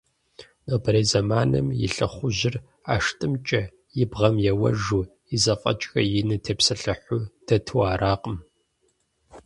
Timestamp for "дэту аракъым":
7.45-8.37